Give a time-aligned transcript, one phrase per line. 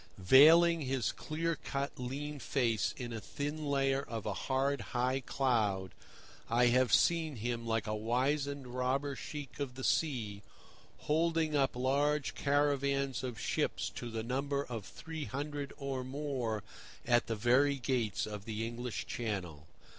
[0.17, 5.91] Veiling his clear cut, lean face in a thin layer of a hard, high cloud,
[6.49, 10.41] I have seen him, like a wizened robber sheik of the sea,
[11.01, 16.63] hold up large caravans of ships to the number of three hundred or more
[17.05, 19.67] at the very gates of the English Channel.